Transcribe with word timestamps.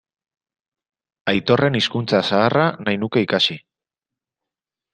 Aitorren 1.33 1.77
hizkuntza 1.81 2.23
zaharra 2.31 2.65
nahi 2.89 3.01
nuke 3.05 3.25
ikasi. 3.29 3.61